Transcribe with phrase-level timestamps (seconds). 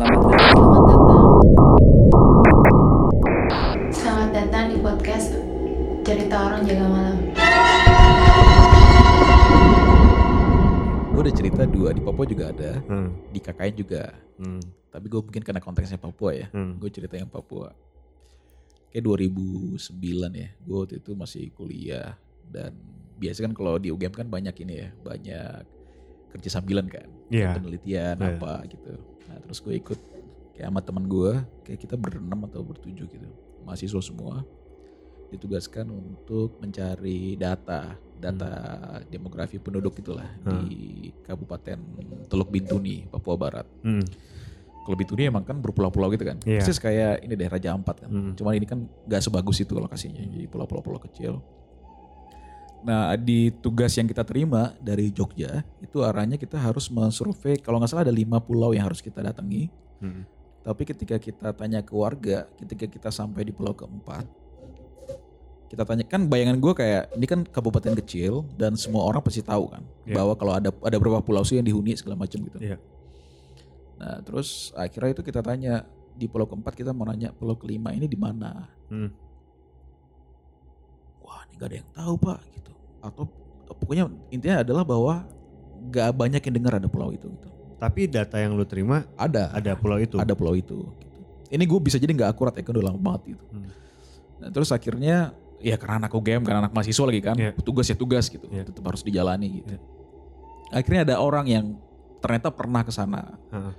[0.00, 0.48] Selamat datang.
[0.48, 1.24] Selamat datang.
[3.92, 5.28] Selamat datang di podcast
[6.08, 7.18] Cerita Orang Jaga Malam.
[11.12, 13.12] Gue udah cerita dua di Papua juga ada, Hmm.
[13.28, 14.16] di KKN juga.
[14.40, 14.64] Hmm.
[14.88, 16.48] Tapi gue mungkin karena konteksnya Papua ya.
[16.48, 16.80] Hmm.
[16.80, 17.68] Gue cerita yang Papua.
[18.88, 20.48] Kayak 2009 ya.
[20.64, 22.16] Gue waktu itu masih kuliah
[22.48, 22.72] dan
[23.20, 25.60] biasa kan kalau di UGM kan banyak ini ya, banyak
[26.32, 27.04] kerja sambilan kan.
[27.28, 27.52] Iya.
[27.60, 28.40] Penelitian Iya.
[28.40, 29.09] apa gitu.
[29.28, 29.98] Nah, terus gue ikut
[30.54, 31.32] kayak sama teman gue,
[31.64, 33.28] kayak kita berenam atau bertujuh gitu.
[33.64, 34.44] Mahasiswa semua
[35.30, 38.50] ditugaskan untuk mencari data, data
[39.06, 40.66] demografi penduduk itulah Hmm.
[40.66, 41.78] di Kabupaten
[42.26, 43.66] Teluk Bintuni, Papua Barat.
[43.86, 44.02] Hmm.
[44.82, 46.42] Kalau Bintuni emang kan berpulau-pulau gitu kan.
[46.42, 46.66] Iya.
[46.66, 48.10] Persis kayak ini deh Raja Ampat kan.
[48.10, 48.32] Hmm.
[48.34, 50.18] Cuman ini kan gak sebagus itu lokasinya.
[50.18, 51.38] Jadi pulau-pulau kecil.
[52.80, 57.90] Nah di tugas yang kita terima dari Jogja itu arahnya kita harus mensurvei kalau nggak
[57.92, 59.68] salah ada lima pulau yang harus kita datangi.
[60.00, 60.24] Hmm.
[60.60, 64.28] Tapi ketika kita tanya ke warga, ketika kita sampai di pulau keempat,
[65.72, 69.70] kita tanya kan bayangan gue kayak ini kan kabupaten kecil dan semua orang pasti tahu
[69.70, 70.18] kan Iya.
[70.20, 72.58] bahwa kalau ada ada beberapa pulau sih yang dihuni segala macam gitu.
[72.58, 72.76] Iya.
[74.00, 78.10] Nah terus akhirnya itu kita tanya di pulau keempat kita mau nanya pulau kelima ini
[78.10, 78.66] di mana?
[78.90, 79.14] Hmm.
[81.60, 82.72] Wah ini gak ada yang tahu pak gitu.
[83.04, 83.22] Atau
[83.76, 85.28] pokoknya intinya adalah bahwa
[85.92, 87.28] gak banyak yang dengar ada pulau itu.
[87.28, 87.48] Gitu.
[87.76, 90.16] Tapi data yang lu terima Ada, ada pulau itu.
[90.16, 90.84] ada pulau itu.
[91.00, 91.18] Gitu.
[91.52, 93.44] Ini gue bisa jadi nggak akurat ya kan udah lama banget gitu.
[93.52, 93.68] Hmm.
[94.40, 97.52] Nah, terus akhirnya ya karena anak UGM, karena anak mahasiswa lagi kan, Iya.
[97.60, 98.64] tugas ya tugas gitu, Iya.
[98.64, 99.76] tetap harus dijalani gitu.
[99.76, 99.80] Iya.
[100.70, 101.66] Akhirnya ada orang yang
[102.22, 103.72] ternyata pernah ke sana Heeh.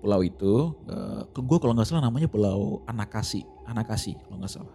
[0.00, 4.74] pulau itu, eh, ke gue kalau nggak salah namanya Pulau Anakasi, Anakasi kalau nggak salah.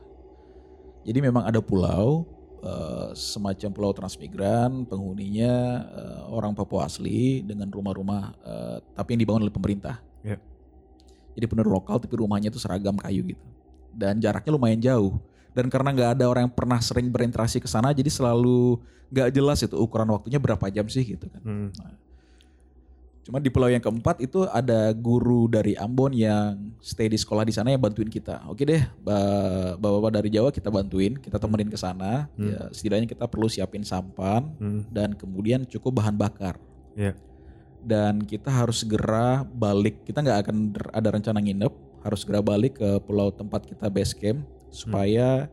[1.07, 2.27] Jadi memang ada pulau
[2.63, 5.53] eh, semacam pulau transmigran, penghuninya
[5.87, 10.01] eh, orang Papua asli dengan rumah-rumah eh, tapi yang dibangun oleh pemerintah.
[10.25, 10.37] Iya.
[11.37, 13.45] Jadi penduduk lokal tapi rumahnya itu seragam kayu gitu.
[13.93, 15.17] Dan jaraknya lumayan jauh.
[15.53, 18.77] Dan karena nggak ada orang yang pernah sering berinteraksi ke sana, jadi selalu
[19.09, 21.41] nggak jelas itu ukuran waktunya berapa jam sih gitu kan.
[21.41, 21.69] Hmm.
[23.27, 27.51] Cuma di pulau yang keempat itu ada guru dari Ambon yang stay di sekolah di
[27.51, 28.39] sana yang bantuin kita.
[28.47, 32.31] Oke deh, ba- bapak-bapak dari Jawa kita bantuin, kita temenin ke sana.
[32.39, 32.55] Hmm.
[32.55, 34.87] Ya, setidaknya kita perlu siapin sampan Hmm.
[34.87, 36.55] dan kemudian cukup bahan bakar.
[36.95, 37.19] Iya.
[37.83, 40.07] Dan kita harus segera balik.
[40.07, 40.55] Kita nggak akan
[40.95, 41.73] ada rencana nginep,
[42.07, 45.51] harus segera balik ke pulau tempat kita base camp supaya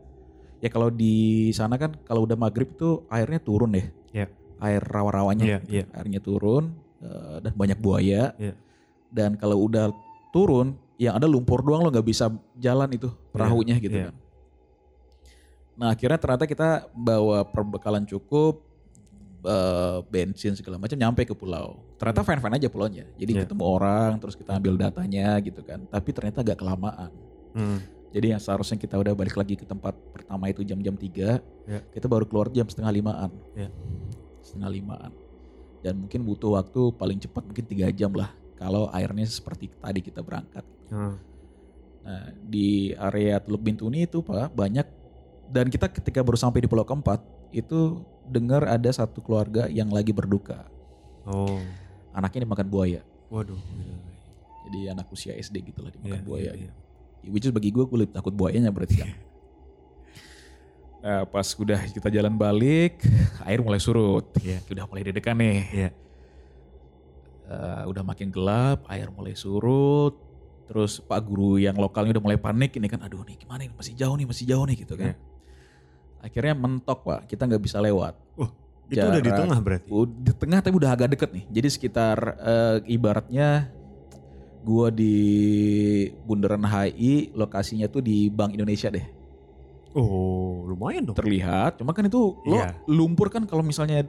[0.63, 3.91] ya kalau di sana kan kalau udah maghrib itu airnya turun deh.
[4.15, 4.31] Iya.
[4.63, 5.67] Air rawa-rawanya gitu.
[5.67, 5.83] iya.
[5.91, 6.71] airnya turun
[7.41, 8.33] dan banyak buaya.
[8.37, 8.53] Iya.
[9.11, 9.91] Dan kalau udah
[10.35, 14.05] turun, yang ada lumpur doang lo nggak bisa jalan itu perahunya gitu iya.
[14.11, 14.15] kan.
[15.75, 18.63] Nah akhirnya ternyata kita bawa perbekalan cukup,
[19.43, 21.83] eh, bensin segala macam nyampe ke pulau.
[21.99, 23.05] Ternyata fine fine aja pulaunya.
[23.19, 23.41] Jadi Iya.
[23.43, 25.83] ketemu orang, terus kita ambil datanya gitu kan.
[25.87, 27.11] Tapi ternyata agak kelamaan.
[27.55, 27.79] Hmm.
[28.15, 31.83] Jadi yang seharusnya kita udah balik lagi ke tempat pertama itu jam-jam 3, Iya.
[31.91, 33.31] kita baru keluar jam setengah limaan.
[33.51, 33.67] Iya.
[34.39, 35.11] Setengah limaan.
[35.85, 38.33] Dan mungkin butuh waktu paling cepat mungkin tiga jam lah.
[38.57, 40.65] Kalau airnya seperti tadi kita berangkat.
[40.89, 41.21] Hmm.
[42.01, 44.87] Nah di area Teluk Bintuni itu Pak banyak.
[45.45, 47.21] Dan kita ketika baru sampai di pulau keempat
[47.53, 50.65] itu dengar ada satu keluarga yang lagi berduka.
[51.29, 51.61] Oh.
[52.17, 53.05] Anaknya dimakan buaya.
[53.29, 53.61] Waduh.
[54.65, 56.51] Jadi anak usia SD gitu lah dimakan Iya, buaya.
[56.57, 56.71] iya, iya.
[57.29, 59.09] Which is bagi gue, gue lebih takut buayanya berarti kan.
[61.05, 62.97] Nah, pas udah kita jalan balik,
[63.45, 64.25] air mulai surut.
[64.41, 64.57] Iya.
[64.65, 65.61] Udah mulai dedekan nih.
[65.69, 65.89] Iya.
[67.45, 70.17] Eh, udah makin gelap, air mulai surut.
[70.65, 73.93] Terus Pak Guru yang lokalnya udah mulai panik ini kan, aduh nih gimana nih, masih
[73.93, 75.13] jauh nih, masih jauh nih gitu kan.
[75.13, 75.15] Iya.
[76.25, 78.17] Akhirnya mentok Pak, kita nggak bisa lewat.
[78.89, 79.89] Itu udah di Jarak- tengah berarti.
[80.25, 81.45] Di tengah tapi udah agak deket nih.
[81.53, 83.69] Jadi sekitar eh, ibaratnya
[84.65, 85.13] gua di
[86.25, 89.05] Bundaran HI, lokasinya tuh di Bank Indonesia deh.
[89.95, 91.15] Oh, lumayan dong.
[91.15, 92.75] Terlihat, cuma kan itu lo Iya.
[92.85, 94.03] lumpur kan kalau misalnya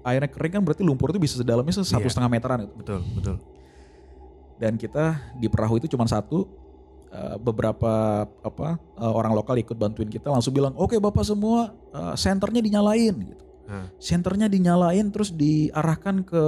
[0.00, 2.10] airnya kering kan berarti lumpur itu bisa sedalamnya se- satu Iya.
[2.10, 2.60] setengah meteran.
[2.72, 3.36] Betul, betul.
[4.56, 5.04] Dan kita
[5.34, 6.64] di perahu itu cuma satu.
[7.06, 7.86] eh, beberapa
[8.26, 13.14] apa eh, orang lokal ikut bantuin kita langsung bilang oke bapak semua eh, senternya dinyalain
[13.14, 16.42] gitu Nah, senternya dinyalain terus diarahkan ke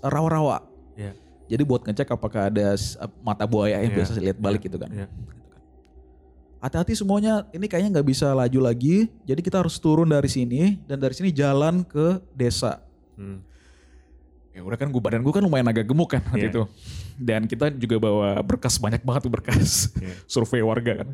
[0.00, 0.64] rawa-rawa.
[0.92, 1.12] Iya.
[1.46, 2.72] Jadi buat ngecek apakah ada
[3.20, 4.88] mata buaya yang Iya, biasa lihat balik gitu kan.
[4.90, 5.06] iya.
[6.62, 9.10] Hati-hati semuanya, ini kayaknya nggak bisa laju lagi.
[9.26, 12.78] Jadi kita harus turun dari sini dan dari sini jalan ke desa.
[13.18, 13.50] hmm.
[14.52, 16.52] Ya udah kan gue badan gue kan lumayan agak gemuk kan waktu Iya.
[16.52, 16.62] itu.
[17.16, 20.12] Dan kita juga bawa berkas banyak banget tuh berkas Iya.
[20.38, 21.08] survei warga kan.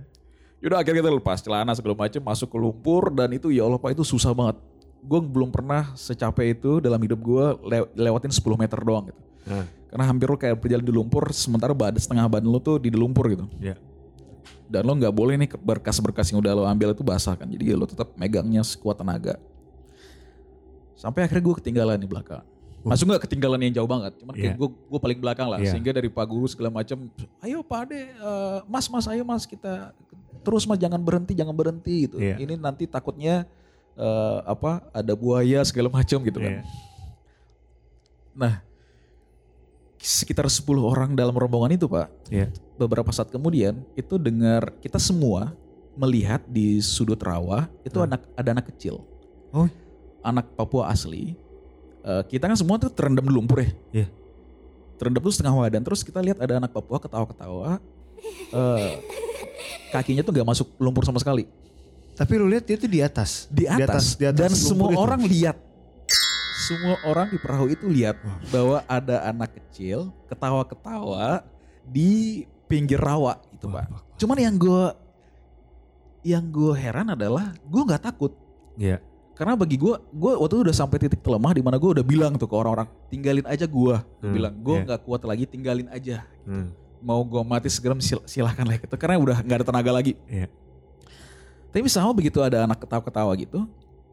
[0.59, 3.95] Yaudah akhirnya kita lepas celana segala macam masuk ke lumpur dan itu ya Allah Pak
[3.95, 4.59] itu susah banget.
[5.01, 7.45] Gue belum pernah secapek itu dalam hidup gue
[7.95, 9.21] lewatin 10 meter doang gitu.
[9.47, 12.91] Nah, Karena hampir lo kayak berjalan di lumpur, sementara badan setengah badan lo tuh di
[12.91, 13.47] lumpur gitu.
[13.57, 13.79] Iya.
[14.69, 17.49] Dan lo nggak boleh nih berkas-berkas yang udah lo ambil itu basah kan.
[17.49, 19.41] Jadi lo tetap megangnya sekuat tenaga.
[20.93, 22.45] Sampai akhirnya gue ketinggalan di belakang.
[22.85, 24.13] Masuk nggak ketinggalan yang jauh banget.
[24.21, 24.61] Cuman kayak Iya.
[24.61, 25.59] gue gue paling belakang lah.
[25.59, 25.73] Iya.
[25.73, 27.09] Sehingga dari Pak Guru segala macam,
[27.43, 29.91] ayo Pak Ade, eh, Mas Mas, ayo Mas kita
[30.45, 32.17] terus Mas jangan berhenti, jangan berhenti gitu.
[32.21, 32.37] Iya.
[32.39, 33.49] Ini nanti takutnya
[33.99, 36.61] eh, apa ada buaya segala macam gitu kan.
[36.61, 36.63] Iya.
[38.39, 38.63] Nah,
[39.99, 42.49] sekitar 10 orang dalam rombongan itu Pak, Iya.
[42.75, 45.53] beberapa saat kemudian itu dengar kita semua
[45.95, 49.03] melihat di sudut rawa itu anak ada anak kecil,
[49.51, 49.67] Oh,
[50.21, 51.35] anak Papua asli.
[52.01, 53.71] Eh, kita kan semua tuh terendam di lumpur ya.
[53.91, 54.07] Iya.
[54.95, 55.83] Terendam tuh setengah badan.
[55.83, 57.83] Terus kita lihat ada anak Papua ketawa-ketawa.
[58.51, 58.91] eh,
[59.89, 61.47] kakinya tuh nggak masuk lumpur sama sekali.
[62.13, 63.47] tapi lu lihat dia tuh di atas.
[63.47, 64.19] Di atas.
[64.19, 64.99] di atas Dan lumpur semua itu.
[64.99, 65.57] orang lihat.
[66.69, 71.41] Semua orang di perahu itu lihat bahwa ada anak kecil ketawa-ketawa
[71.83, 73.89] di pinggir rawa itu pak.
[74.17, 74.85] Cuman yang gue
[76.23, 78.35] yang gue heran adalah gue nggak takut
[78.75, 78.99] Iya.
[79.33, 82.35] karena bagi gue gue waktu itu udah sampai titik telemah di mana gue udah bilang
[82.35, 84.85] tuh ke orang-orang tinggalin aja gue Hmm, bilang gue iya.
[84.85, 89.17] nggak kuat lagi tinggalin aja Hmm, mau gue mati segera sil- silahkan lah gitu karena
[89.17, 90.51] udah nggak ada tenaga lagi Iya.
[91.71, 93.63] tapi sama begitu ada anak ketawa-ketawa gitu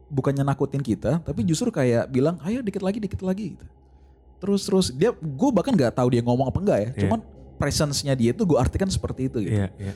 [0.08, 3.66] bukannya nakutin kita tapi justru kayak bilang ayo dikit lagi dikit lagi gitu
[4.36, 7.00] terus terus dia gue bahkan nggak tahu dia ngomong apa enggak ya Iya.
[7.02, 7.20] cuman
[7.56, 9.94] presence-nya dia itu gue artikan seperti itu gitu Iya, iya.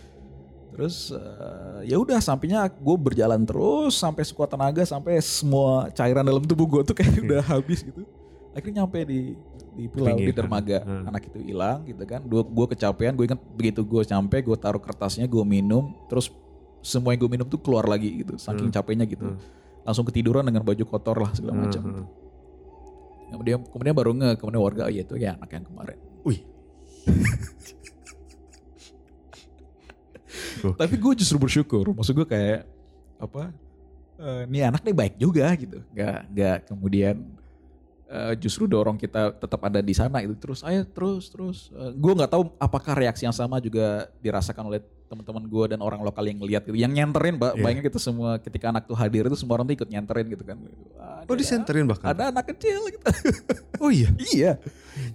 [0.71, 6.41] Terus eh, ya udah sampainya gue berjalan terus sampai sekuat tenaga sampai semua cairan dalam
[6.41, 8.07] tubuh gue tuh kayak udah habis gitu.
[8.51, 9.37] Akhirnya nyampe di
[9.71, 10.79] di pulau di Pinggir, dermaga.
[10.81, 11.05] hmm.
[11.05, 12.23] Anak itu hilang gitu kan.
[12.23, 16.33] Gue gue kecapean, gue ingat begitu gue sampai gue taruh kertasnya, gue minum, terus
[16.81, 18.35] semua yang gue minum tuh keluar lagi gitu.
[18.37, 18.75] Saking Hmm.
[18.75, 19.27] capeknya gitu.
[19.27, 19.39] Hmm.
[19.83, 21.83] Langsung ketiduran dengan baju kotor lah segala Hmm, macam.
[21.83, 22.07] hmm.
[23.31, 25.99] Kemudian kemudian baru nge, kemudian warga oh iya itu ya anak yang kemarin.
[26.23, 26.41] Wih.
[30.77, 31.91] Tapi gue justru bersyukur.
[31.91, 32.67] Maksud gue kayak
[33.17, 33.51] apa?
[34.21, 35.81] eh, ini anak nih baik juga gitu.
[35.91, 37.25] Gak gak kemudian
[38.07, 41.59] eh, justru dorong kita tetap ada di sana itu terus ayo terus terus.
[41.73, 44.81] gue nggak tahu apakah reaksi yang sama juga dirasakan oleh
[45.11, 46.79] teman-teman gue dan orang lokal yang ngeliat gitu.
[46.79, 47.53] Yang nyenterin, Mbak.
[47.59, 47.63] Iya.
[47.67, 50.57] Bayangin kita semua ketika anak tuh hadir itu semua orang tuh ikut nyenterin gitu kan.
[50.95, 52.15] Ada, Oh disenterin bahkan.
[52.15, 53.05] Ada anak kecil gitu.
[53.83, 54.07] Oh iya.
[54.31, 54.53] Iya.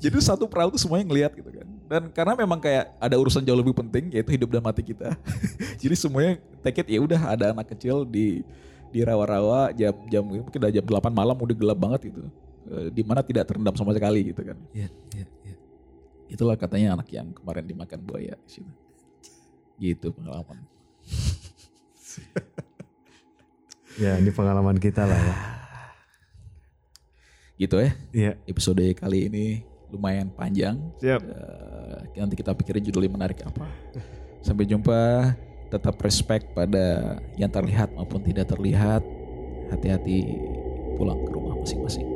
[0.04, 1.68] Jadi satu perahu tuh semuanya ngelihat gitu kan.
[1.88, 5.16] Dan karena memang kayak ada urusan jauh lebih penting yaitu hidup dan mati kita.
[5.82, 8.44] Jadi semuanya take it ya udah ada anak kecil di
[8.92, 12.28] di rawa-rawa jam jam mungkin udah jam 8 malam udah gelap banget gitu.
[12.68, 14.60] Eh, Di mana tidak terendam sama sekali gitu kan.
[14.76, 15.56] Iya, iya, iya.
[16.28, 18.85] Itulah katanya anak yang kemarin dimakan buaya di situ.
[19.80, 20.60] Gitu pengalaman.
[23.96, 25.36] Ya, ini pengalaman kita lah ya.
[27.64, 27.92] Gitu ya.
[28.12, 28.32] Iya.
[28.44, 30.76] Episode kali ini lumayan panjang.
[31.00, 31.24] Siap.
[31.24, 33.64] Eh, nanti kita pikirin judulnya menarik apa.
[34.46, 35.32] Sampai jumpa.
[35.66, 39.00] Tetap respect pada yang terlihat maupun tidak terlihat.
[39.72, 40.44] Hati-hati
[41.00, 42.15] pulang ke rumah masing-masing.